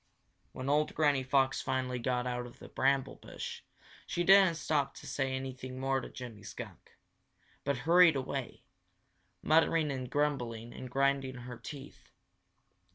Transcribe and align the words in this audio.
When 0.51 0.67
old 0.67 0.95
Granny 0.95 1.21
Fox 1.21 1.61
finally 1.61 1.99
got 1.99 2.25
out 2.25 2.47
of 2.47 2.57
the 2.57 2.67
bramble 2.69 3.17
bush, 3.17 3.61
she 4.07 4.23
didn't 4.23 4.55
stop 4.55 4.95
to 4.95 5.05
say 5.05 5.31
anything 5.35 5.79
more 5.79 6.01
to 6.01 6.09
Jimmy 6.09 6.41
Skunk, 6.41 6.97
but 7.63 7.77
hurried 7.85 8.15
away, 8.15 8.63
muttering 9.43 9.91
and 9.91 10.09
grumbling 10.09 10.73
and 10.73 10.89
grinding 10.89 11.35
her 11.35 11.59
teeth. 11.59 12.09